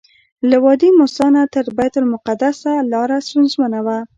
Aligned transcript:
له 0.49 0.57
وادي 0.63 0.89
موسی 0.99 1.27
نه 1.35 1.41
تر 1.53 1.65
بیت 1.77 1.93
المقدسه 2.01 2.71
لاره 2.91 3.17
ستونزمنه 3.27 3.79
وه. 3.85 3.97